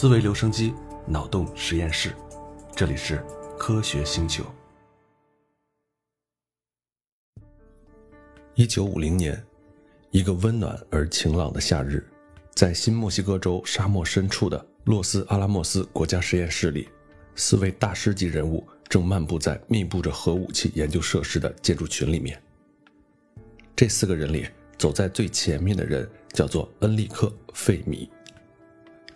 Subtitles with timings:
[0.00, 0.72] 思维留声机，
[1.06, 2.16] 脑洞实验室，
[2.74, 3.22] 这里是
[3.58, 4.42] 科学星球。
[8.54, 9.44] 一九五零年，
[10.10, 12.02] 一个温暖而晴朗的夏日，
[12.54, 16.88] 在新墨西哥州沙漠深处的洛斯阿拉莫斯国家实验室里，
[17.34, 22.42] 四位大师级人物正漫步在密布着核武器研究设施的建筑群里面。
[23.76, 24.48] 这四个人里，
[24.78, 28.10] 走在最前面的人叫做恩利克·费米。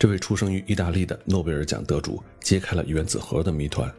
[0.04, 3.90] 这位出生于意大利的诺贝尔奖得主揭开了原子核的谜团。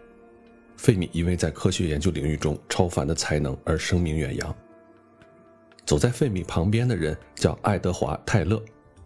[0.77, 4.55] 费米因为在科学研究领域中超凡的才能而声名远扬。
[5.83, 8.63] 走在费米旁边的人叫爱德华·泰勒，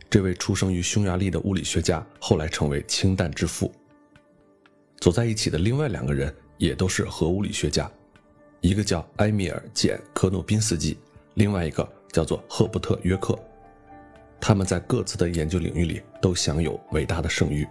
[0.10, 3.72] 这位出生于匈牙利的物理学家后来成为氢弹之父。
[5.00, 7.90] 走在一起的另外两个人也都是核物理学家，
[8.60, 10.98] 一个叫埃米尔·简·科诺宾斯基，
[11.36, 13.40] 另外一个叫做赫伯特·约克。
[14.42, 17.68] 他们在各自的研究领域里都享有伟大的声誉。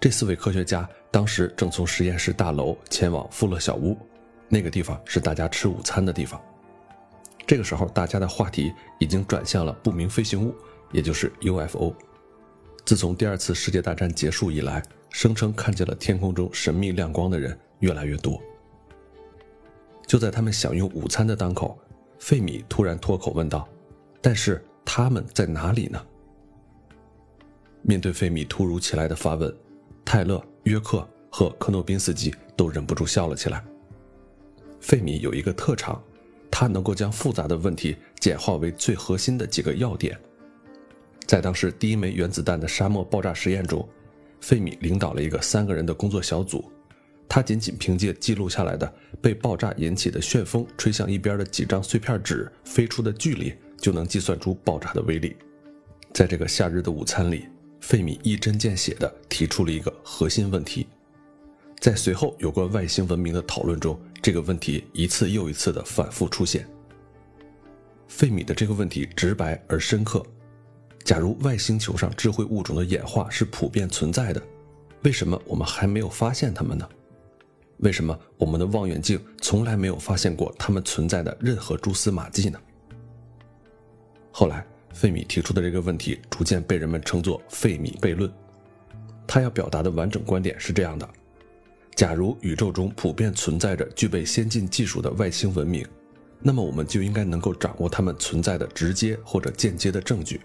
[0.00, 3.96] 这四位科学家当时正从实验室大楼前往富勒小屋，
[4.48, 6.40] 那个地方是大家吃午餐的地方。
[7.46, 10.54] 这个时候，大家的话题已经转向了不明飞行物，
[10.92, 11.94] 也就是 UFO。
[12.84, 18.38] 自从第二次世界大战结束以来，声称看见了天空中神秘亮光的人越来越多。
[20.06, 21.78] 就在他们享用午餐的当口，
[22.18, 23.66] 费米突然脱口问道
[24.20, 26.00] ：“但是？”他们在哪里呢？
[27.82, 29.54] 面对费米突如其来的发问，
[30.04, 33.62] 泰勒、约克和科诺宾斯基都忍不住笑了起来。
[34.80, 36.02] 费米有一个特长，
[36.50, 40.18] 他能够将复杂的问题简化为最核心的几个要点。
[41.26, 43.86] 在当时第一枚原子弹的沙漠爆炸实验中，
[44.40, 46.70] 费米领导了一个三个人的工作小组，
[47.28, 53.54] 他仅仅凭借记录下来的被爆炸引起的旋风吹向一边的几张碎片纸飞出的距离。
[53.84, 55.36] 就能计算出爆炸的威力。
[56.14, 57.44] 在这个夏日的午餐里，
[57.82, 60.86] 费米一针见血地提出了一个核心问题。
[61.80, 66.66] 在随后有关外星文明的讨论中，这个问题一次又一次地反复出现。
[68.08, 70.24] 费米的这个问题直白而深刻：
[71.04, 74.42] 假如外星球上智慧物种的演化是普遍存在的，
[75.02, 76.88] 为什么我们还没有发现它们呢？
[77.80, 82.58] 为什么我们的望远镜从来没有发现过它们存在的任何蛛丝马迹呢？
[84.36, 88.28] 后来，费米提出的这个问题逐渐被人们称作“费米悖论”。
[89.28, 91.08] 他要表达的完整观点是这样的：
[91.94, 95.86] 假如宇宙中普遍存在着具备先进技术的外星文明，
[96.40, 100.40] 那么我们就应该能够掌握他们存在的直接或者间接的证据。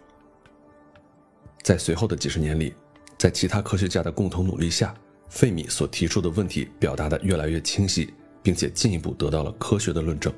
[1.64, 2.76] 在随后的几十年里，
[3.18, 4.94] 在其他科学家的共同努力下，
[5.30, 8.14] 费米所提出的问题表达得越来越清晰，
[8.44, 10.32] 并且进一步得到了科学的论证。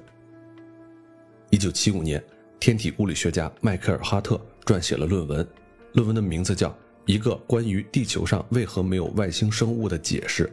[1.50, 2.24] 一九七五年。
[2.62, 5.48] 天体物理学家迈克尔·哈特撰写了论文，
[5.94, 6.70] 论文的名字叫
[7.08, 10.46] 《一个关于地球上为何没有外星生物的解释》。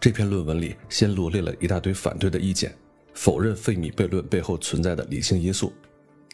[0.00, 2.74] 这篇论文里先罗列了一大堆反对的意见，
[3.14, 5.72] 否认费米悖论背后存在的理性因素。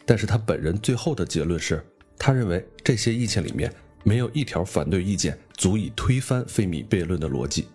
[0.07, 1.85] 但是他本人最后的结论是，
[2.17, 3.71] 他认为这些意见里面
[4.03, 7.67] 没有一条反对意见足以推翻费米悖论的逻辑。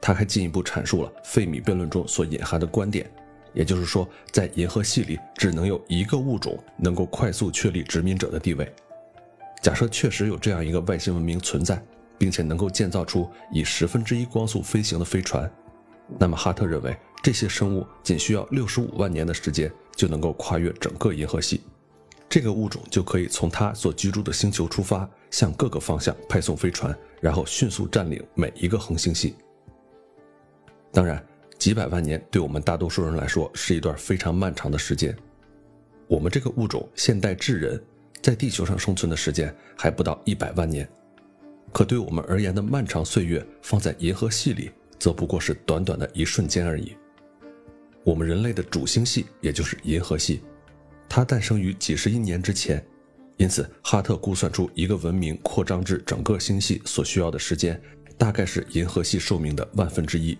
[0.00, 3.12] 他还进一步阐述了费米悖论中所隐含的观点。
[3.54, 8.72] 也就是说，在银河系里，只能有一个物种能够快速确立殖民者的地位。
[9.62, 11.80] 假设确实有这样一个外星文明存在，
[12.18, 15.50] 并且能够建造出以十分之一光速飞行的飞船，
[16.18, 21.60] 那么哈特认为，这些生物仅需要六十五万年的时间就能够跨越整个银河系。
[22.28, 29.36] 这个物种就可以从它所居住的星球出发，向各个方向派送飞船，然后迅速占领每一个恒星系。
[30.90, 31.22] 当然。
[31.62, 35.16] 几百万年对我们大多数人来说是一段非常漫长的时间。
[36.08, 37.80] 我们这个物种现代智人，
[38.20, 40.90] 在地球上生存的时间还不到一百万年，
[41.72, 46.96] 可对我们而言的漫长岁月，放在银河系里，则不过是短短的一瞬间而已。
[48.02, 50.42] 我们人类的主星系，也就是银河系，
[51.08, 52.84] 它诞生于几十亿年之前，
[53.36, 57.80] 因此哈特估算出一个文明扩张至整个星系所需要的时间，
[58.18, 60.36] 大概是银河系寿命的万分之一。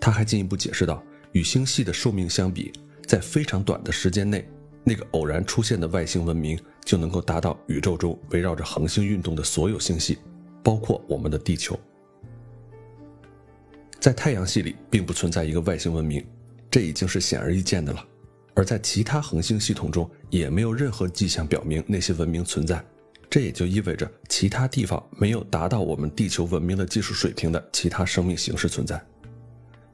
[0.00, 1.02] 他还进一步解释道，
[1.32, 2.72] 与星系的寿命相比，
[3.06, 4.48] 在非常短的时间内，
[4.84, 10.18] 那个偶然出现的外星文明就能够达到宇宙中围绕着恒星运动的所有星系，
[10.62, 11.78] 包括我们的地球。
[14.00, 16.24] 在太阳系里并不存在一个外星文明，
[16.70, 18.04] 这已经是显而易见的了。
[18.54, 22.84] 而在其他恒星系统中，也没有任何迹象表明那些文明存在，
[23.28, 29.04] 这也就意味着其他地方没有达到我们地球文明的技术水平的其他生命形式存在。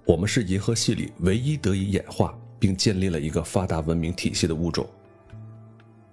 [0.06, 4.88] 我们是银河系里唯一得以演化并建立了一个发达文明体系的物种。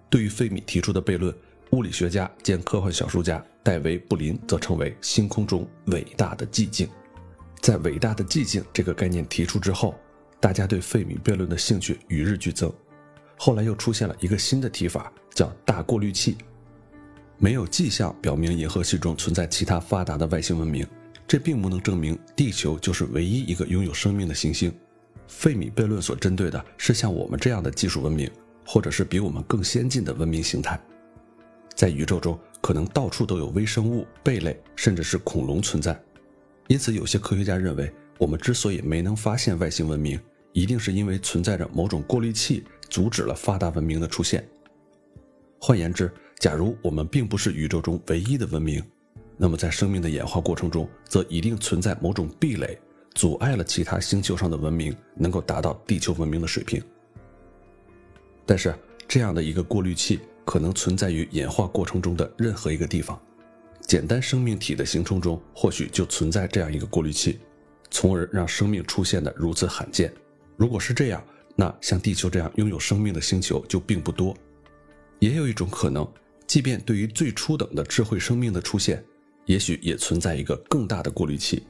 [0.10, 1.34] 对于费米提出的悖论，
[1.72, 6.90] 物理学家兼科幻小说家戴维·布林则称为“星空中伟大的寂静”。
[7.62, 9.96] 在“伟大的寂静”这个概念提出之后，
[10.40, 12.72] 大家对费米悖论的兴趣与日俱增。
[13.38, 16.38] 后来又出现了一个新的提法，叫“大过滤器”。
[17.38, 20.86] 没有迹象表明银河系中存在其他发达的外星文明，
[21.32, 24.70] 这并不能证明地球就是唯一一个拥有生命的行星。
[25.30, 28.30] 费米悖论所针对的是像我们这样的技术文明，
[28.66, 30.78] 或者是比我们更先进的文明形态。
[31.74, 35.98] 在宇宙中，可能到处都有微生物、贝类，甚至是恐龙存在。
[36.68, 40.20] 因此，有些科学家认为，我们之所以没能发现外星文明，
[40.52, 44.46] 一定是因为存在着某种过滤器，阻止了发达文明的出现。
[45.62, 48.84] 换言之，假如我们并不是宇宙中唯一的文明，
[49.44, 52.80] 那么在生命的演化过程中，则一定存在某种壁垒，
[53.16, 56.80] 阻碍了其他星球上的文明能够达到地球文明的水平。
[58.46, 58.72] 但是，
[59.08, 63.20] 这样的一个过滤器可能存在于演化过程中的任何一个地方，
[63.88, 67.40] 简单生命体的形成中或许就存在这样一个过滤器，
[67.90, 70.14] 从而让生命出现的如此罕见。
[70.56, 74.38] 如果是这样，那像地球这样拥有生命的星球就并不多。
[75.18, 76.08] 也有一种可能。
[76.48, 79.02] 即便对于最初等的智慧生命的出现，
[79.46, 81.64] 也许也存在一个更大的过滤器。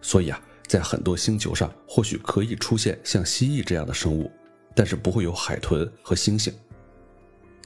[0.00, 4.30] 所以啊，在很多星球上，或许可以出现像蜥蜴这样的生物，
[4.74, 6.52] 但是不会有海豚和猩猩。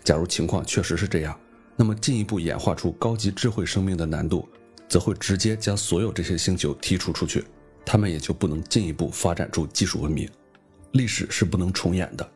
[0.03, 1.39] 假如情况确实是这样，
[1.77, 4.49] 那么进一步演化出高级智慧生命的难度，
[4.89, 7.45] 则会直接将所有这些星球剔除出去，
[7.85, 10.29] 他们也就不能进一步发展出技术文明。
[10.93, 12.29] 历史是不能重演的，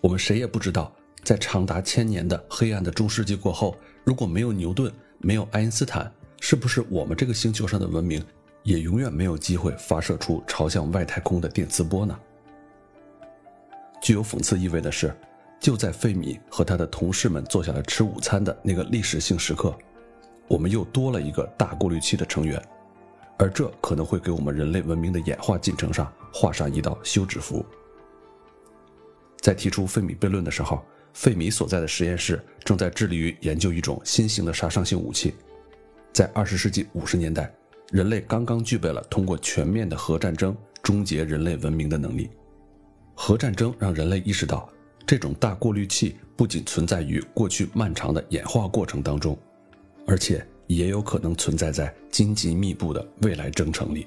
[0.00, 0.94] 我们谁也不知道。
[1.24, 8.24] 在长达千年的黑暗的中世纪过后，如果没有牛顿，没有爱因斯坦，是不是我们这个星球上的文明
[8.62, 12.18] 也永远没有机会发射出朝向外太空的电磁波呢？
[14.00, 15.14] 具有讽刺意味的是，
[15.60, 19.76] 就在费米和他的同事们坐下来吃午餐的那个历史性时刻，
[20.46, 22.62] 我们又多了一个大过滤器的成员，
[23.36, 27.64] 而这可能会给我们人类文明的演化进程上画上一道休止符。
[29.40, 30.82] 在提出费米悖论的时候。
[31.14, 35.34] 费米所在的实验室正在致力于研究一种新型的杀伤性武器。
[36.12, 37.52] 在二十世纪五十年代，
[37.90, 42.30] 人类刚刚具备了通过全面的核战争终结人类文明的能力。
[43.14, 44.68] 核战争让人类意识到，
[45.06, 49.38] 这种大过滤器不仅存在于过去漫长的演化过程当中，
[50.06, 54.06] 而且也有可能存在在荆棘密布的未来征程里。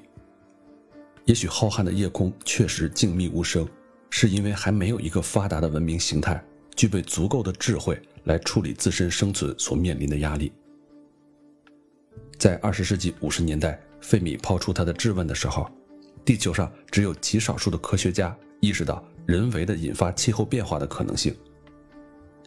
[1.24, 3.68] 也许浩瀚的夜空确实静谧无声，
[4.10, 6.42] 是因为还没有一个发达的文明形态。
[6.74, 10.50] 具备足够的智慧来处理自身生存所面临的压力。
[12.42, 15.70] 在二十世纪五十年代，费米抛出他的质问的时候，
[16.24, 21.32] 地球上只有极少数的科学家意识到人为的引发气候变化的可能性。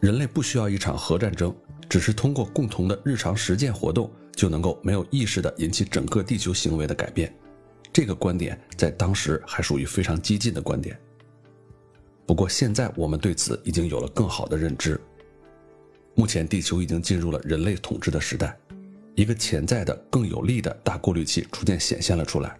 [0.01, 1.55] 人类不需要一场核战争，
[1.87, 7.33] 只是通过共同的日常实践活动就能够没有意识的引起整个地球行为的改变。
[7.93, 10.99] 这个观点在当时还属于非常激进的观点。
[12.25, 14.99] 不过现在我们对此已经有了更好的认知。
[16.15, 18.57] 目前地球已经进入了人类统治的时代，
[19.15, 22.57] 一个潜在的更有力的大过滤器逐渐显现了出来。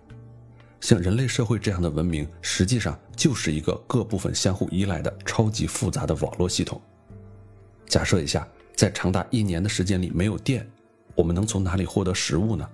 [0.80, 6.82] 像人类社会这样的文明，实际上就是一个各部分相互依赖的超级复杂的网络系统。
[7.88, 10.68] 假设一下，在长达一年的时间里没有电，
[11.16, 12.68] 我们能从哪里获得食物呢？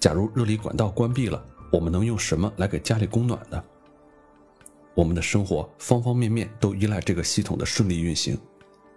[0.00, 3.62] 假如热力管道关闭了，我们能用什么来给家里供暖呢？
[4.94, 8.38] 我们的生活方方面面都依赖这个系统的顺利运行，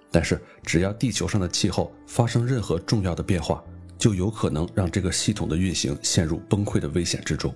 [0.10, 3.62] 但是只要地球上的气候发生任何重要的变化，
[4.00, 7.54] 就有可能让这个系统的运行陷入崩溃的危险之中。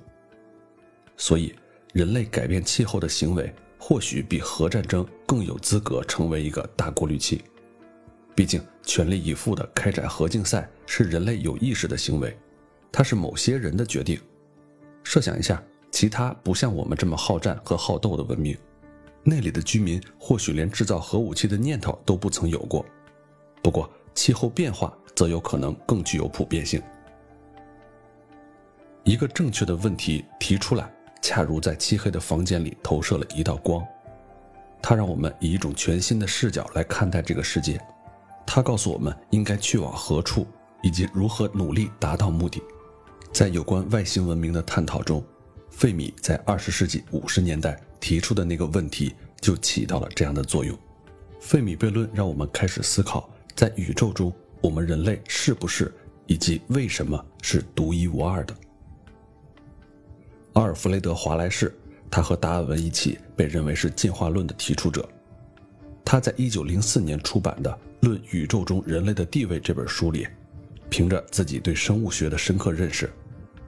[1.17, 1.55] 所以，
[1.93, 7.41] 人类改变气候的行为或许比核战争更有资格成为一个大过滤器。
[8.35, 12.37] 毕竟，全力以赴地开展核竞赛是人类有意识的行为，
[12.91, 14.19] 它是某些人的决定。
[15.03, 15.63] 设想一下。
[15.93, 18.57] 其他不像我们这么好战和好斗的文明，
[19.21, 22.83] 那里的居民或许连制造核武器的念头都不曾有过。
[23.61, 26.81] 不过，气候变化则有可能更具有普遍性。
[29.03, 30.91] 一个正确的问题提出来，
[31.21, 33.85] 恰如在漆黑的房间里投射了一道光，
[34.81, 37.79] 它让我们以一种全新的视角来看待这个世界。
[38.45, 40.47] 它告诉我们应该去往何处，
[40.81, 42.61] 以及如何努力达到目的。
[43.31, 45.23] 在有关外星文明的探讨中。
[45.69, 50.77] 费米在二十世纪五十年代提出的那个问题就起到了这样的作用。
[51.39, 54.31] 费米悖论让我们开始思考，在宇宙中，
[54.63, 55.93] 我们人类是不是
[56.25, 58.55] 以及为什么是独一无二的。
[60.53, 61.75] 阿尔弗雷德·华莱士，
[62.09, 65.07] 他和达尔文一起被认为是进化论的提出者。
[66.05, 67.69] 他在一九零四年出版的
[68.07, 70.25] 《论宇宙中人类的地位》这本书里，
[70.89, 73.11] 凭着自己对生物学的深刻认识，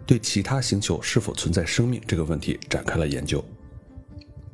[0.05, 3.43] 对其他星球是否存在生命这个问题展开了研究。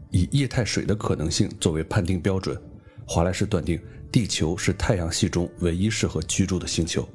[0.09, 2.59] 以液态水的可能性作为判定标准，
[3.05, 3.79] 华莱士断定
[4.11, 7.07] 地球是太阳系中唯一适合居住的星球。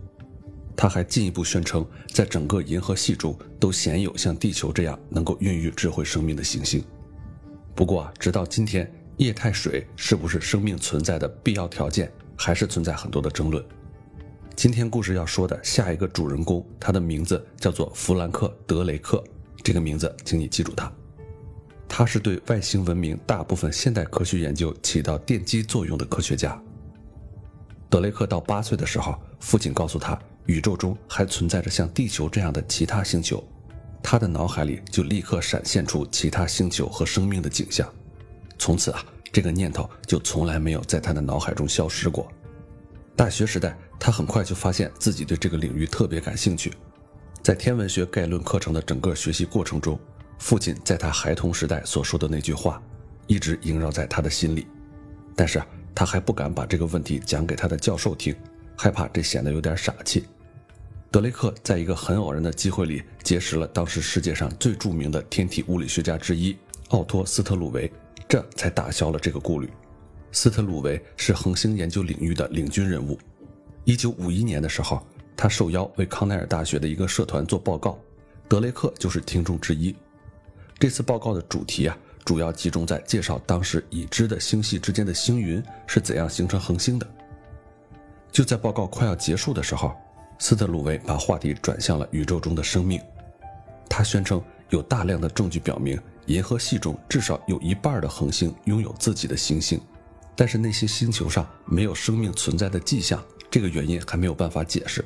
[0.74, 6.82] 他还进一步宣称，在整个银河系中都鲜有像地球这样能够孕育智慧生命的行星。
[7.74, 13.62] 不过啊，直到今天，液态水是不是生命存在的必要条件，还是存在很多的争论。
[14.54, 19.22] 今天故事要说的下一个主人公，他的名字叫做弗兰克·德雷克。
[19.62, 20.90] 这个名字，请你记住他。
[21.88, 26.60] 他是对外星文明大部分现代科学研究起到奠基作用的科学家。
[27.88, 30.18] 德雷克到八岁的时候，父亲告诉他。
[30.46, 33.42] 宇宙中还存在着像地球这样的其他星球，
[34.00, 37.92] 他的脑海里就立刻闪现出其他星球和生命的景象。
[38.56, 42.30] 从此啊，这个念头就从来没有在他的脑海中消失过。
[43.16, 46.72] 大学时代，他很快就发现自己对这个领域特别感兴趣。
[47.42, 49.98] 在天文学概论课程的整个学习过程中，
[50.38, 52.80] 父亲在他孩童时代所说的那句话，
[53.26, 54.64] 一直萦绕在他的心里。
[55.34, 55.60] 但是，
[55.96, 58.36] 他还不敢把这个问题讲给他的教授听，
[58.76, 60.26] 害怕这显得有点傻气。
[61.10, 66.54] 德雷克在一个很偶然的机会里结识了当时世界上最著名的天体物理学家之一
[66.88, 67.90] 奥托·斯特鲁维，
[68.28, 69.70] 这才打消了这个顾虑。
[70.32, 73.18] 斯特鲁维是恒星研究领域的领军人物。
[73.86, 75.02] 1951年的时候，
[75.34, 77.98] 他受邀为康奈尔大学的一个社团做报告，
[78.46, 79.96] 德雷克就是听众之一。
[80.78, 87.06] 这次报告的主题啊，主要集中在介绍当时已知的星系之间的星云是怎样形成恒星的。
[88.30, 89.96] 就在报告快要结束的时候。
[90.38, 93.00] 斯特鲁维把话题转向了宇宙中的生命，
[93.88, 99.80] 他宣称有大量的证据表明，银河系中至少有一半的恒星拥有自己的行星，
[100.34, 105.02] 但是那些星球上没有生命存在的迹象，这个原因还没有办法解释。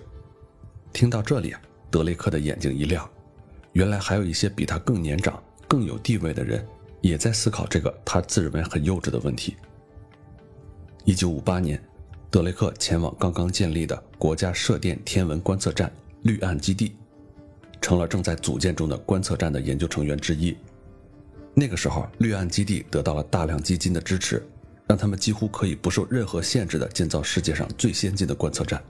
[0.92, 1.54] 听到这里，
[1.92, 3.08] 德雷克的眼睛一亮，
[3.74, 6.66] 原来还有一些比他更年长、更有地位的人
[7.00, 9.56] 也在思考这个他自认为很幼稚的问题。
[11.04, 11.82] 一九五八年。
[12.32, 15.92] 德雷克前往刚刚建立的国家射电天文观测站
[16.22, 16.94] 绿岸基地，
[17.80, 20.56] 成了正在组建中的观测站的研究成员之一。
[21.54, 24.46] 那个时候，绿岸基地得到了大量基金的支持，
[24.86, 28.80] 让他们几乎可以不受任何限制地建造世界上最先进的观测站。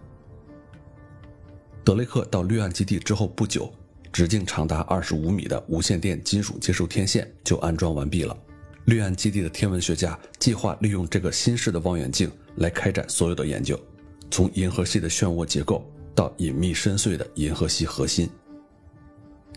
[1.82, 3.72] 德雷克到绿岸基地之后不久，
[4.12, 8.36] 直径长达二十五米的无线电金属接收天线就安装完毕了。
[8.86, 13.78] 绿岸基地的天文学家计划利用这个新式的望远镜来开展所有的研究，
[14.30, 18.28] 从银河系的漩涡结构到隐秘深邃的银河系核心。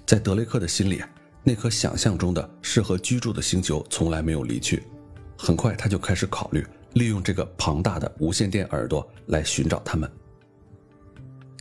[0.06, 1.02] 在德雷克的心里，
[1.44, 4.84] 那颗想象中的适合居住的星球从来没有离去。
[5.38, 10.10] 很快，他就开始考虑利用这个庞大的无线电耳朵来寻找它们。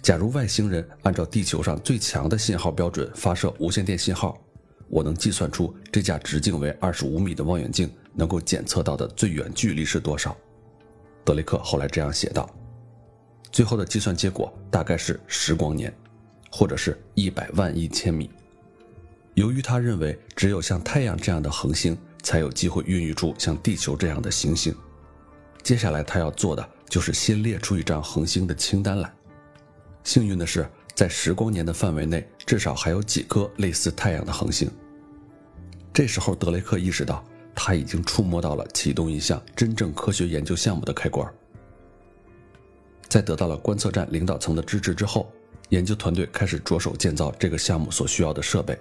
[0.02, 4.36] 假如外星人按照地球上最强的信号标准发射无线电信号。
[4.88, 10.36] 我能计算出这架直径为二十五米的望远镜能够检测到的最远距离是多少。
[11.24, 12.50] 德雷克后来这样写道
[13.50, 15.94] ：“最后的计算结果大概是十光年，
[16.50, 18.28] 或者是一百万亿千米。
[19.32, 24.74] 由于他认为只有像太阳这样的恒星才有机会孕育出像地球这样的行星，
[25.62, 29.10] 接下来他要做的就是先列出一张恒星的清单来。
[30.04, 34.70] 幸运的是，在十光年的范围内，至少还有几颗类似太阳的恒星。”
[35.92, 41.30] 这时候，德雷克意识到他已经触摸到了启动一项真正科学研究项目的开关。
[43.08, 45.30] 在得到了观测站领导层的支持之后，
[45.68, 48.78] 研究团队开始着手建造这个项目所需要的设备。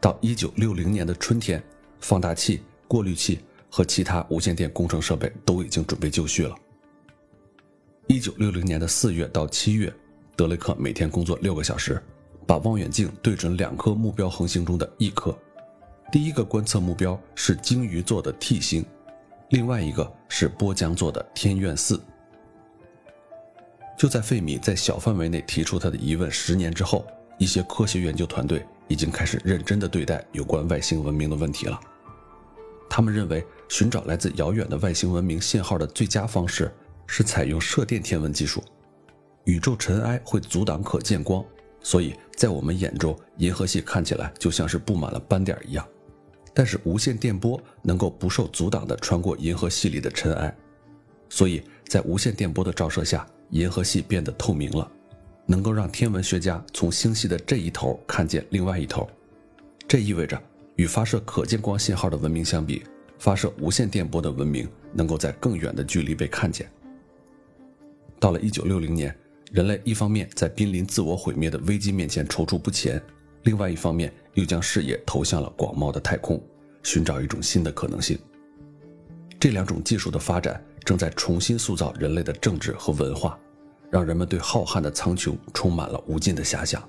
[0.00, 1.60] 到1960年的春天，
[2.00, 6.54] 放大器、过滤器和其他无线电工程设备都已经准备就绪了。
[8.06, 9.92] 1960年的4月到7月，
[10.36, 12.00] 德雷克每天工作六个小时，
[12.46, 15.36] 把望远镜对准两颗目标恒星中的一颗。
[16.12, 18.84] 第一个观测目标是鲸鱼座的 T 星，
[19.48, 21.98] 另外一个是波江座的天苑四。
[23.96, 27.06] 就在费米在小范围内提出他的疑问十年之后，
[27.38, 31.80] 一些科学研究团队已经开始认真地对待有关外星文明的问题了。
[32.90, 36.70] 他们认为，寻找来自遥远的外星文明信号的最佳方式
[37.06, 38.62] 是采用射电天文技术。
[39.46, 41.44] 宇宙尘埃会阻挡可见光，
[41.80, 45.86] 所以在我们眼中，银河系看起来就像是布满了斑点一样。
[46.52, 50.56] 但是无线电波能够不受阻挡地穿过银河系里的尘埃，
[51.28, 54.90] 所以在无线电波的照射下，银河系变得透明了，
[55.46, 59.08] 能够让天文学家从星系的这一头看见另外一头。
[59.86, 60.42] 这意味着，
[60.74, 62.82] 与发射可见光信号的文明相比，
[63.18, 66.68] 发射无线电波的文明能够在更远的距离被看见。
[68.18, 69.16] 到了1960年，
[69.52, 73.00] 人类一方面在濒临自我毁灭的危机面前踌躇不前，
[73.44, 76.42] 另外一方面又将视野投向了广袤的太空，
[76.82, 78.18] 寻找一种新的可能性。
[79.38, 83.38] 这两种技术的发展正在重新塑造人类的政治和文化，
[83.90, 86.82] 让人们对浩瀚的苍穹充满了无尽的遐想。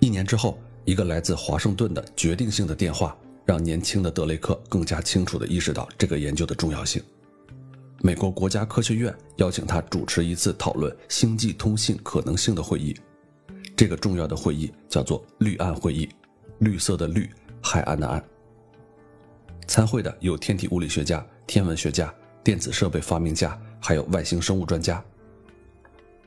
[0.00, 7.00] 一年之后，一个来自华盛顿的决定性的电话，让年轻的德雷克更加清楚地意识到这个研究的重要性。
[8.06, 12.96] 美国国家科学院邀请他主持一次讨论星际通信可能性的会议。
[13.76, 16.08] 这个重要的会议叫做“绿岸会议”，
[16.60, 17.28] 绿色的绿，
[17.60, 18.24] 海岸的岸。
[19.66, 21.26] 参会的有天体物理学家。
[21.48, 25.04] 天文学家、电子设备发明家，还有外星生物专家，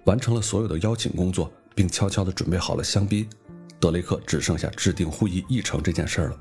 [0.04, 3.26] 完成了所有的邀请工作，并悄悄地准备好了香槟。
[3.80, 6.38] 德雷克只剩下制定会议议程这件事了。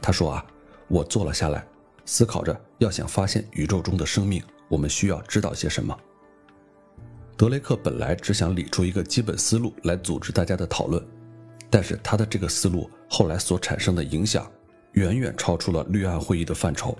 [0.00, 0.46] 他说：“啊，
[0.88, 1.66] 我坐了下来，
[2.06, 5.94] 思考着要想发现宇宙中的生命，我们需要知道些什么。”
[7.36, 11.06] 德雷克本来只想理出一个基本思路来组织大家的讨论，
[11.68, 14.50] 但是他的这个思路后来所产生的影响，
[14.92, 16.96] 远远超出了绿岸会议的范畴。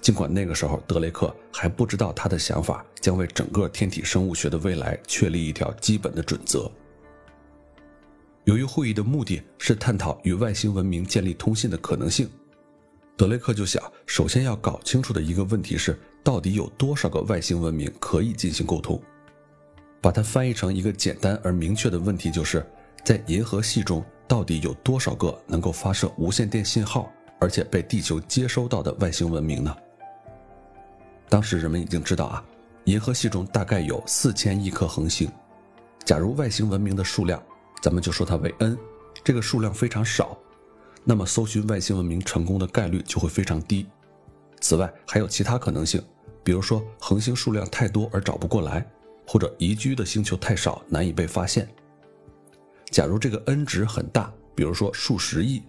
[0.00, 6.70] 尽管那个时候德雷克还不知道他的想法将为整个天体生物学的未来确立一条基本的准则。
[8.44, 12.30] 由于会议的目的是探讨与外星文明建立通信的可能性，
[13.16, 19.00] 德雷克就想，首先要搞清楚的一个问题是，到底有多少个外星文明可以进行沟通？
[20.02, 22.64] 把它翻译成一个简单而明确的问题，就是
[23.02, 29.74] 在银河系中到底有多少个能够发射无线电信号，而且被地球接收到的外星文明呢？
[31.30, 32.44] 当时人们已经知道啊，
[32.84, 35.26] 银河系中大概有四千亿颗恒星。
[36.04, 37.42] 假如外星文明的数量，
[37.80, 38.76] 咱们就说它为 n，
[39.24, 40.38] 这个数量非常少，
[41.08, 43.86] 那么搜寻外星文明成功的概率就会非常低。
[44.60, 46.02] 此外，还有其他可能性，
[46.42, 48.84] 比如说恒星数量太多而找不过来，
[49.26, 51.68] 或者宜居的星球太少难以被发现。
[52.90, 55.62] 假如这个 n 值很大，比如说数十亿，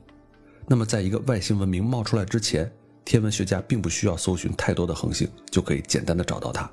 [0.67, 2.69] 那么在一个外星文明冒出来之前。
[3.05, 6.69] 天文学家并不需要搜寻太多的恒星，就可以简单的找到它。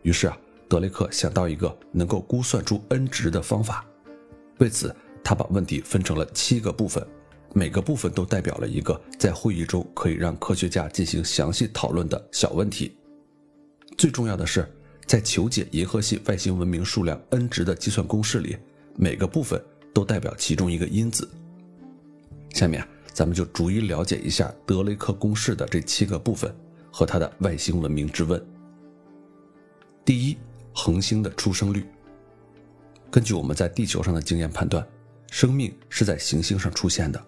[0.00, 0.34] 于是啊，
[0.70, 3.84] 德雷克想到一个能够估算出 n 值的方法。
[4.56, 7.06] 为此，他把问题分成了七个部分，
[7.52, 12.96] 每个部分都代表了一个在会议中可以让科学家进行详细讨论的小问题。
[13.96, 14.66] 最重要的是，
[15.06, 18.56] 在求解银河系外星文明数量 n 值的计算公式里，
[18.96, 21.28] 每个部分都代表其中一个因子。
[22.50, 22.86] 下面。
[23.12, 26.54] 咱们就逐一了解一下德雷克公式的这七个部分
[26.92, 28.40] 和它的外星文明之问。
[30.04, 30.38] 第一，
[30.72, 31.84] 恒星的出生率。
[33.10, 34.86] 根据我们在地球上的经验判断，
[35.30, 37.24] 生命是在行星上出现的。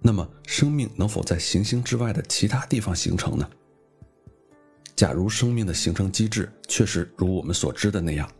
[0.00, 3.50] 那么，生命能否在行星之外的其他地方形成呢？
[4.94, 8.30] 假如生命的形成机制确实如我们所知的那样，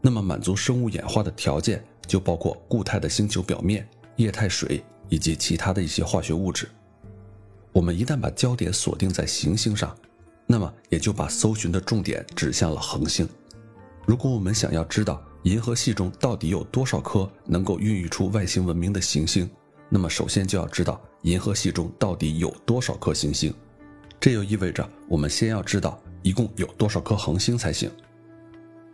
[0.00, 4.84] 那么满足生物演化的条件就包括固态的星球表面、液态水。
[5.08, 6.66] 以及其他的一些化学物质，
[7.70, 9.94] 我们一旦把焦点锁定在行星上，
[10.46, 13.28] 那么也就把搜寻的重点指向了恒星。
[14.06, 19.48] 如果我们想要知道银河系中到底有多少颗能够孕育出外星文明的行星，
[19.88, 23.52] 那么首先就要知道银河系中到底有多少颗行星。
[24.20, 27.90] 这又意味着我们先要知道一共有多少颗恒星才行。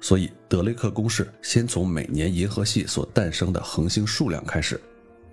[0.01, 4.81] 所以德雷克公式先从每年银河系所诞生的恒星数量开始。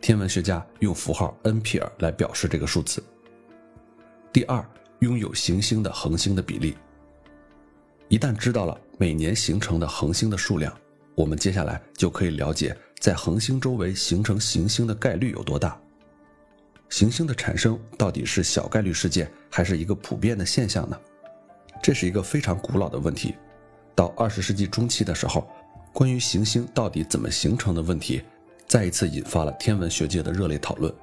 [0.01, 3.01] 天文学家用符号 n 撇来表示这个数字。
[4.33, 4.63] 第二，
[4.99, 6.75] 拥有行星的恒星的比例。
[8.09, 10.75] 一旦知道了每年形成的恒星的数量，
[11.15, 15.79] 我们接下来就可以了解在恒星周围形成行星的概率有多大。
[16.89, 20.97] 行星的产生到底是小概率事件，还是一个普遍的现象呢？
[21.81, 23.35] 这是一个非常古老的问题。
[23.95, 25.47] 到二十世纪中期的时候，
[25.93, 28.21] 关于行星到底怎么形成的问题。
[28.67, 30.93] 再一次引发了天文学界的热烈讨论。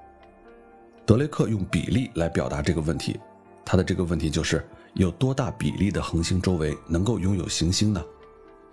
[1.06, 3.18] 德雷克用比例来表达这个问题，
[3.64, 8.04] 他的这个问题就是有多大比例的恒星周围能够拥有行星呢？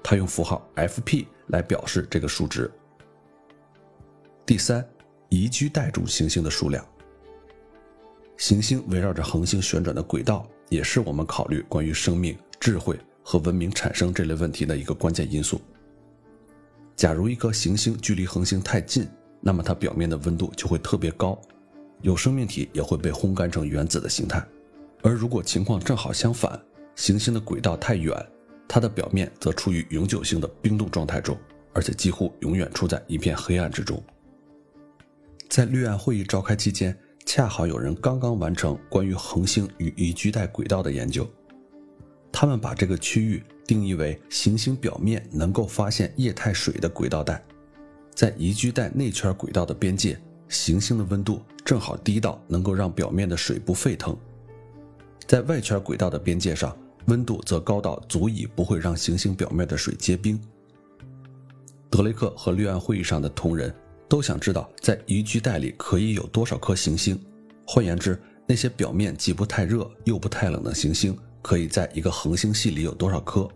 [0.04, 2.70] 他用符号 Fp 来表示这个数值。
[4.46, 4.84] 第三，
[5.30, 6.84] 宜居带中行星的数量。
[8.38, 15.62] 行星围绕着恒星旋转的轨道，也是我们考虑关于生命、智慧和文明产生这类问题的一个关键因素。
[16.96, 19.08] 假如一颗行星距离恒星太近，
[19.42, 21.40] 那么它表面的温度就会特别高，
[22.02, 24.44] 有生命体也会被烘干成原子的形态。
[25.02, 26.60] 而如果情况正好相反，
[26.96, 28.14] 行星的轨道太远，
[28.72, 31.36] 它的表面则处于永久性的冰冻状态中，
[31.74, 34.02] 而且几乎永远处在一片黑暗之中。
[35.50, 41.28] 在绿岸会议召开期间，恰好有人刚刚完成关于恒星与宜居带轨道的研究，
[42.32, 47.44] 他们把这个区域定义为行星表面能够发现液态水的轨道带，
[48.14, 50.16] 在宜居带内圈轨道的边界，
[50.48, 54.14] 行星的温度正好低到能够让表面的水不沸腾；
[55.26, 56.78] 在外圈轨道的边界上，
[57.10, 60.40] 温度则高到足以不会让行星表面的水结冰。
[61.90, 63.74] 德雷克和绿岸会议上的同仁
[64.08, 67.20] 都想知道，在宜居带里可以有多少颗行星，
[67.68, 68.18] 换言之，
[68.48, 71.18] 那些表面既不太热又不太冷的行星。
[71.42, 73.48] 可以在一个恒星系里有多少颗？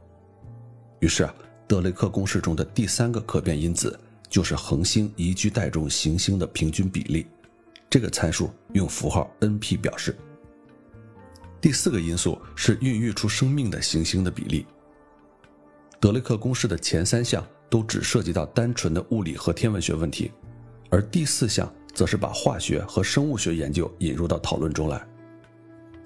[0.99, 1.35] 于是啊，
[1.67, 7.27] 德雷克公式中的第三个可变因子就是恒星宜居带中行星的平均比例，
[7.89, 10.15] 这个参数用符号 Np 表示。
[11.63, 14.65] 第四个因素是孕育出生命的行星的比例。
[15.97, 20.29] 德雷克公式的前三项都只涉及到单纯的物理和天文学问题，
[20.89, 25.07] 而第四项则是把化学和生物学研究引入到讨论中来。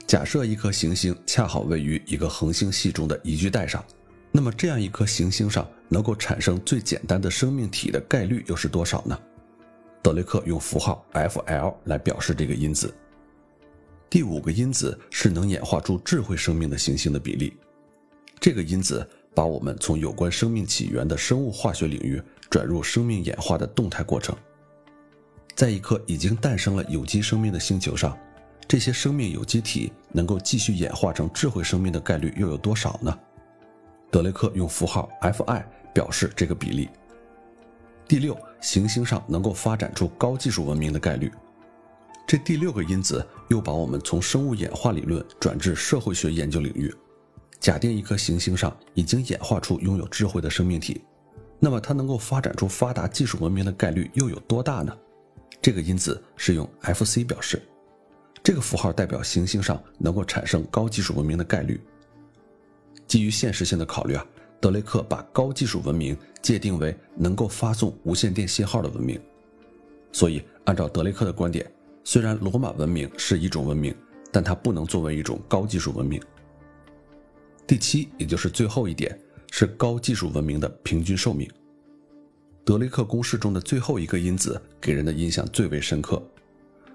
[0.06, 3.84] 假设一颗行星恰好位于一个恒星系中的宜居带上，
[4.32, 9.20] 那么这样一颗行星上能够产生最简单的生命体的概率又是多少呢？
[10.04, 12.94] 德雷克用符号 Fl 来表示这个因子。
[14.10, 17.58] 第五个因子是能演化出智慧生命的行星的比例，
[18.40, 24.36] 这个因子把我们从有关生命起源的生物化学领域转入生命演化的动态过程。
[25.56, 28.18] 在一颗已经诞生了有机生命的星球上。
[28.70, 33.18] 这些生命有机体能够继续演化成智慧生命的概率又有多少呢？
[34.12, 36.90] 德雷克用符号 Fi 表示这个比例。
[38.10, 41.32] 第六，行星上能够发展出高技术文明的概率。
[42.28, 46.94] 这第六个因子又把我们从生物演化理论转至社会学研究领域。
[47.58, 51.02] 假定一颗行星上已经演化出拥有智慧的生命体，
[51.58, 54.96] 那么它能够发展出发达技术文明的概率又有多大呢？
[55.62, 57.62] 这个因子是用 Fc 表示。
[58.44, 61.80] 这个符号代表行星上能够产生高技术文明的概率。
[63.08, 64.26] 基于现实性的考虑啊，
[64.60, 69.18] 德雷克把高技术文明界定为能够发送无线电信号的文明。
[70.12, 71.70] 所以，按照德雷克的观点，
[72.10, 73.94] 虽然罗马文明是一种文明，
[74.32, 76.22] 但它不能作为一种高技术文明。
[77.68, 79.20] 第七，也就是最后一点，
[79.52, 81.46] 是高技术文明的平均寿命。
[82.64, 86.26] 德雷克公式中的最后一个因子给人的印象最为深刻。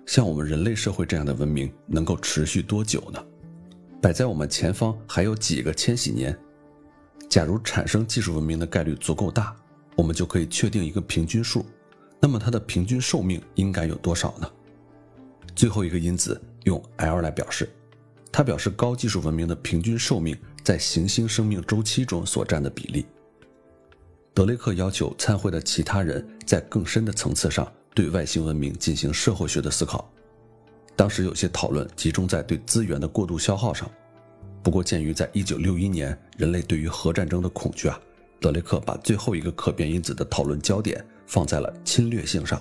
[0.07, 3.23] 像我们人类社会这样的文明能够持续多久呢？
[4.01, 6.35] 摆在我们前方还有几个千禧年。
[7.29, 9.55] 假如产生技术文明的概率足够大，
[9.95, 11.67] 我们就可以确定一个平均数。
[12.19, 14.51] 那么它的平均寿命应该有多少呢？
[15.55, 17.69] 最后一个因子用 L 来表示，
[18.31, 23.07] 它表示高技术文明的平均寿命在行星生命周期中所占的比例。
[24.35, 27.71] 德雷克要求参会的其他人在更深的层次上。
[27.95, 30.11] 对外星文明进行社会学的思考，
[30.97, 33.87] 当时有些讨论集中在对资源的过度消耗上。
[34.63, 38.01] 不过，鉴于在1961年人类对于核战争的恐惧啊，
[38.41, 42.59] 德雷克把最后一个可变因子的讨论焦点放在了侵略性上。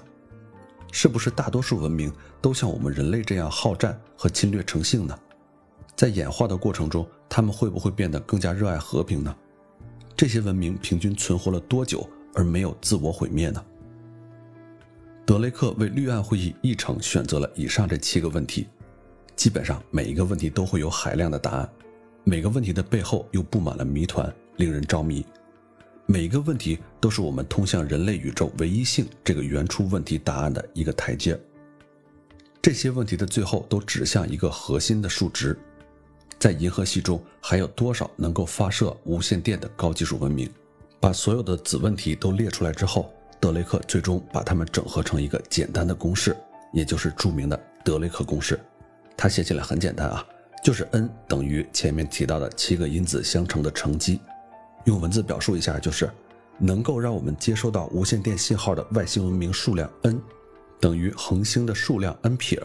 [0.92, 5.18] 是不是大多数文明都像我们人类这样好战和侵略成性呢？
[5.96, 9.36] 在演化的过程中，他们会不会变得更加热爱和平呢？
[10.16, 13.64] 这些文明平均存活了多久而没有自我毁灭呢？
[15.26, 18.68] 德雷克为绿岸会议议程选择了以上这七个问题，
[19.36, 21.70] 基本上每一个问题都会有海量的答案，
[22.24, 25.26] 每个问题的背后又布满了谜团，令人着迷。
[26.12, 31.40] 每一个问题都是我们通向人类宇宙唯一性这个原初问题答案的一个台阶。
[32.62, 35.58] 这些问题的最后都指向一个核心的数值：
[36.38, 40.50] 在银河系中还有多少能够发射无线电的高技术文明？
[41.00, 43.10] 把所有的子问题都列出来之后。
[43.40, 46.36] 德雷克最终把它们整合成一个简单的公式，
[46.74, 48.60] 也就是著名的德雷克公式。
[49.16, 50.24] 它写起来很简单啊，
[50.62, 54.20] 就是 n 等于前面提到的七个因子相乘的乘积。
[54.86, 56.10] 用文字表述一下，就是
[56.58, 60.22] 能够让我们接收到无线电信号的外星文明数量 n，
[60.80, 62.62] 等于恒星的数量 n 撇，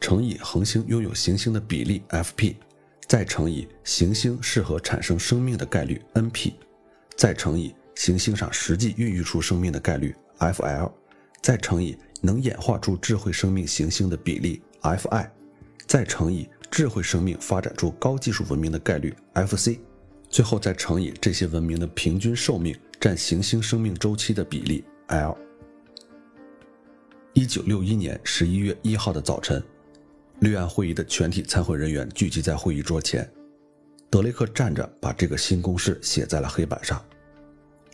[0.00, 2.56] 乘以恒星拥有行星的比例 Fp，
[3.06, 6.52] 再乘以行星适合产生生命的概率 Np，
[7.16, 7.74] 再乘以。
[7.94, 10.90] 行星上实际孕育出生命的概率 Fl，
[11.42, 15.28] 再乘以能演化出智慧生命行星的比例 Fi，
[15.86, 19.78] 再乘以智慧生命发展出高技术文明的概率 Fc，
[20.32, 25.36] 最后再乘以这些文明的平均寿命占行星生命周期的比例 L。
[27.34, 29.62] 一九六一年十一月一号的早晨，
[30.40, 33.30] 绿岸会议的全体参会人员聚集在会议桌前，
[34.08, 37.04] 德雷克站着把这个新公式写在了黑板上。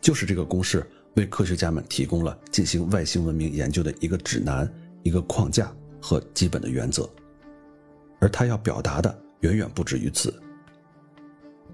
[0.01, 4.73] 就是这个公式为科学家们提供了进行外星文明研究的一个指南、
[5.03, 7.11] 一个框架和基本的原则，
[8.21, 10.33] 而他要表达的远远不止于此。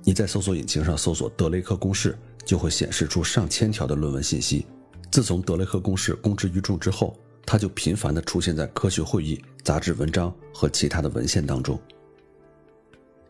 [0.07, 2.15] 你在搜索引擎上搜索德雷克公式，
[2.45, 4.67] 就会显示出上千条的论文信息。
[5.11, 11.81] 自从德雷克公式公之于众之后，它就频繁地出现在科学会议、杂志文章和其他的文献当中。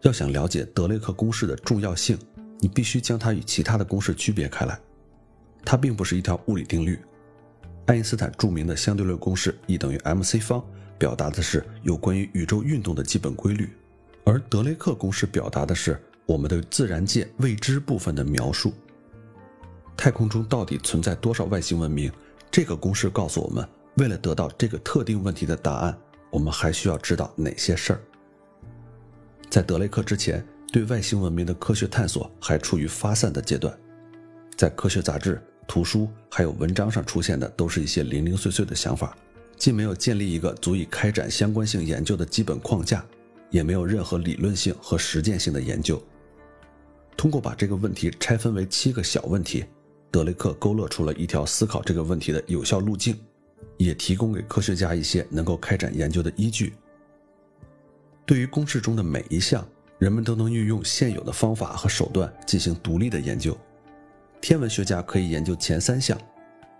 [0.02, 2.18] 要想了解德雷克公式的重要性，
[2.58, 4.76] 你必须将它与其他的公式区别开来。
[5.64, 6.98] 它并不是一条物理定律。
[7.86, 10.62] 爱因斯坦著名的相对论公式 E 等于 mc 方，
[10.98, 13.70] 表达的是有关于宇宙运动的基本规律，
[14.24, 18.72] 而德雷克公式表达的是我们对自然界未知部分的描述。
[19.96, 22.10] 太空中到底存在多少外星文明？
[22.50, 25.96] 这个公式告诉我们，为了得到这个特定问题的答案，
[26.30, 28.00] 我们还需要知道哪些事儿。
[29.48, 33.76] 在德雷克之前，对外星文明的科学探索还处于发散的阶段，
[34.56, 35.42] 在科学杂志。
[35.66, 39.16] 图书还有文章上出现的都是一些零零碎碎的想法，
[39.56, 43.02] 既没有建立一个足以开展相关性研究的基本框架，
[43.48, 46.02] 也没有任何理论性和实践性的研究。
[47.16, 49.64] 通过把这个问题拆分为七个小问题，
[50.10, 53.18] 德雷克勾勒出了一条思考这个问题的有效路径，
[53.76, 56.74] 也提供给科学家一些能够开展研究的依据。
[58.26, 59.66] 对于公式中的每一项，
[59.98, 63.56] 人们都能运用现有的方法和手段进行独立的研究。
[64.40, 66.18] 天文学家可以研究前三项，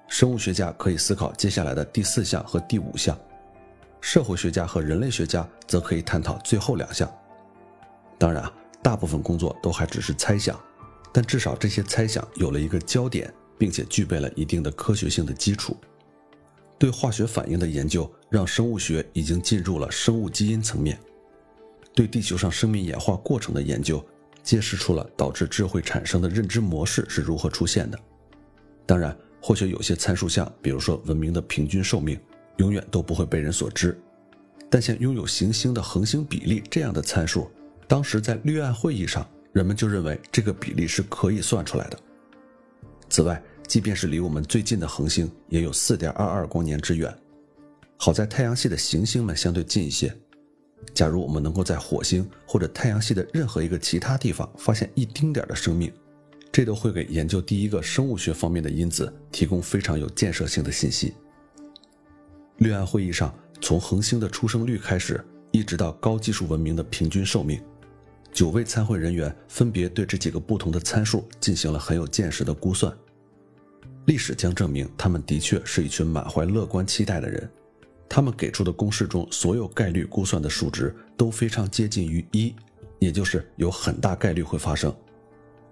[0.09, 3.19] 生物学家可以思考接下来的第四项和第五项，
[4.01, 7.11] 社会学家和人类学家则可以探讨最后两项。
[8.19, 8.51] 当然，
[8.85, 10.61] 大部分工作都还只是猜想，
[11.11, 15.75] 但至少这些猜想有了一个焦点，并且具备了一定的科学性的基础。
[16.79, 20.99] 对化学反应的研究让生物学已经进入了生物基因层面，
[21.95, 24.05] 对地球上生命演化过程的研究。
[24.43, 27.99] 揭示出了导致智慧产生的认知模式是如何出现的。
[28.85, 32.21] 当然，或许有些参数项，比如说文明的平均寿命，
[32.59, 33.99] 永远都不会被人所知。
[34.69, 37.51] 但像拥有行星的恒星比例这样的参数，
[37.87, 41.99] 当时在绿岸会议上，人们就认为这个比例是可以算出来的。
[43.09, 47.15] 此外，即便是离我们最近的恒星，也有四点二二光年之远。
[47.97, 50.15] 好在太阳系的行星们相对近一些。
[50.93, 55.91] 假如我们能够在火星或者太阳系的任何一个其他地方发现一丁点的生命，
[56.53, 61.15] 这都会给研究第一个生物学方面的因子提供非常有建设性的信息。
[62.59, 67.61] 绿岸会议上，从恒星的出生率开始，一直到高技术文明的平均寿命，
[68.35, 72.93] 九位参会人员分别对这几个不同的参数进行了很有见识的估算。
[74.07, 77.49] 历史将证明，他们的确是一群满怀乐观期待的人。
[78.09, 82.53] 他们给出的公式中，所有概率估算的数值都非常接近于一，
[82.99, 84.93] 也就是有很大概率会发生。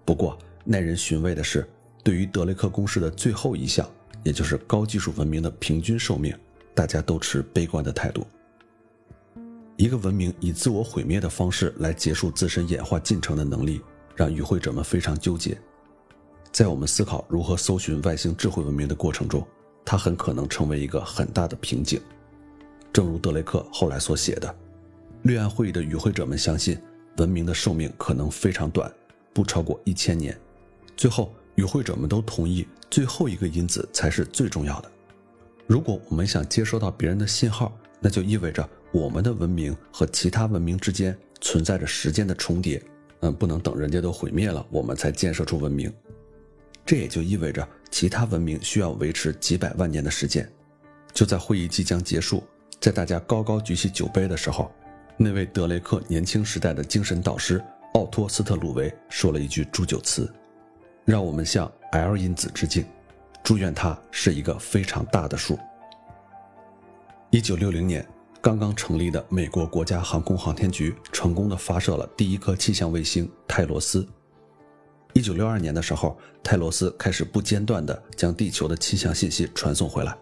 [0.04, 1.68] 不过，耐人寻味的是，
[2.04, 3.90] 对于德雷克公式的最后一项，
[4.22, 6.32] 也就是高技术文明的平均寿命，
[6.74, 8.24] 大家都持悲观的态度。
[9.82, 13.82] 一个文明以自我毁灭的方式来结束自身演化进程的能力，
[14.14, 15.60] 让与会者们非常纠结。
[16.52, 19.44] 在我们思考如何搜寻外星智慧文明的过程中，
[19.84, 22.00] 它很可能成为一个很大的瓶颈。
[22.92, 24.54] 正如德雷克后来所写的，
[25.22, 26.80] 绿岸会议的与会者们相信，
[27.16, 28.88] 文明的寿命可能非常短，
[29.34, 30.38] 不超过一千年。
[30.96, 34.88] 最后，与会者们都同意，最后一个因子才是最重要的。
[35.66, 42.80] 如果我们想接收到别人的信号，那就意味着我们的文明和其他文明之间存在着时间的重叠。
[43.20, 45.92] 嗯，不能等人家都毁灭了，我们才建设出文明。
[46.84, 50.48] 这也就意味着，其他文明需要维持几百万年的时间。
[51.14, 52.42] 就在会议即将结束。
[52.80, 54.72] 在大家高高举起酒杯的时候，
[55.16, 57.62] 那位德雷克年轻时代的精神导师
[57.94, 60.28] 奥托斯特鲁维说了一句祝酒词
[61.06, 62.84] ：“让我们向 L 因子致敬，
[63.44, 65.56] 祝愿它是一个非常大的数。”
[67.30, 68.04] 一九六零年，
[68.42, 74.04] 刚刚成立的美国国家航空航天局成功的发射了第一颗气象卫星泰罗斯。
[75.12, 80.18] 一九六二年的时候，泰罗斯开始不间断的将地球的气象信息传送回来，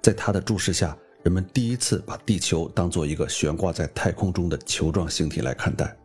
[0.00, 0.96] 在他的注视下。
[1.24, 5.96] 人们第一次把地球当做一个悬挂在太空中的球状星体来看待。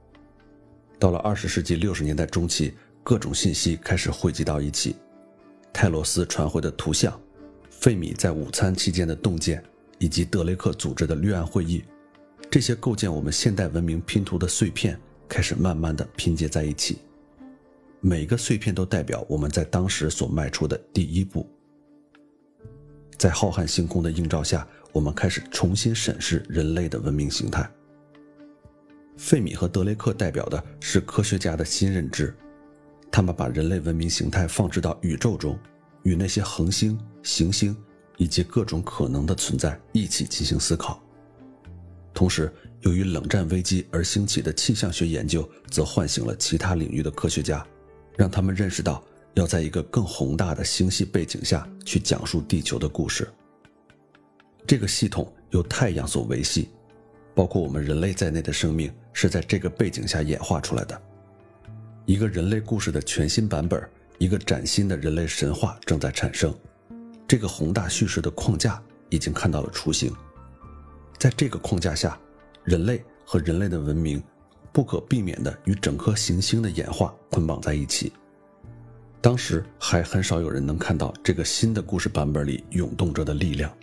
[1.00, 4.96] 到了二十世纪六十年代中期，各种信息开始汇集到一起：
[5.74, 7.20] 泰罗斯传回的图像、
[7.72, 9.64] 费米在午餐期间的洞见，
[10.00, 11.84] 以及德雷克组织的绿岸会议，
[12.50, 17.00] 这些构建我们现代文明拼图的碎片开始慢慢的拼接在一起。
[18.00, 21.50] 每个碎片都代表我们在当时所迈出的第一步。
[23.18, 24.68] 在浩瀚星空的映照下。
[24.94, 27.70] 我们开始重新审视人类的文明形态。
[29.16, 32.36] 费米和德雷克代表的是科学家的新认知，
[33.12, 35.60] 他们把人类文明形态放置到宇宙中，
[36.02, 37.78] 与那些恒星、行星
[38.18, 41.02] 以及各种可能的存在一起进行思考。
[42.14, 42.52] 同时，
[42.82, 47.66] 由于冷战危机而兴起的气象学研究，则唤醒了其他领域的科学家，
[48.16, 49.04] 让他们认识到
[49.36, 53.28] 要在一个更宏大的星系背景下去讲述地球的故事。
[54.66, 56.70] 这个系统由太阳所维系，
[57.36, 61.02] 包括我们人类在内的生命是在这个背景下演化出来的。
[62.06, 63.82] 一个人类故事的全新版本，
[64.18, 66.54] 一个崭新的人类神话正在产生。
[67.28, 70.14] 这个宏大叙事的框架已经看到了雏形，
[71.18, 72.18] 在这个框架下。
[72.64, 74.22] 人类和人类的文明，
[74.74, 78.12] 不可避免地与整颗行星的演化捆绑在一起。
[79.22, 83.74] 当时还很少有人能看到这个新的故事版本里涌动着的力量。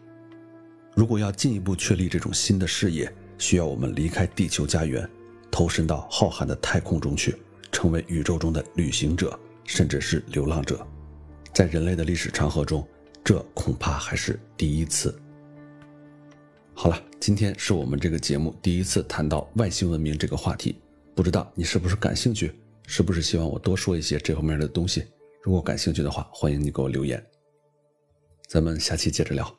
[0.95, 5.09] 如果要进一步确立这种新的视野，需要我们离开地球家园，
[5.51, 7.35] 投身到浩瀚的太空中去，
[7.73, 10.87] 成为宇宙中的旅行者，甚至是流浪者。
[11.55, 12.87] 在人类的历史长河中，
[13.25, 15.19] 这恐怕还是第一次。
[16.75, 20.77] 好了，今天是我们这个节目第一次谈到外星文明这个话题，
[21.15, 22.53] 不知道你是不是感兴趣，
[22.87, 25.07] 是不是希望我多说一些这方面的东西？
[25.43, 27.25] 如果感兴趣的话，欢迎你给我留言。
[28.47, 29.59] 咱们下期接着聊。